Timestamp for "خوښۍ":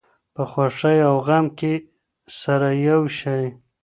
0.51-0.97